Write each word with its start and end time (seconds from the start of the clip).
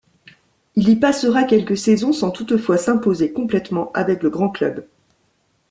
Il 0.75 0.89
y 0.89 0.95
passera 0.95 1.43
quelques 1.43 1.77
saisons 1.77 2.11
sans 2.11 2.31
toutefois 2.31 2.79
s'imposer 2.79 3.33
complètement 3.33 3.91
avec 3.93 4.23
le 4.23 4.31
grand 4.31 4.49
club. 4.49 4.83